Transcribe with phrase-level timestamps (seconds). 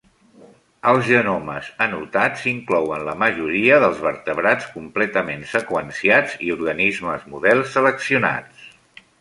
[0.91, 8.67] Els genomes anotats inclouen la majoria dels vertebrats completament seqüenciats i organismes models seleccionats.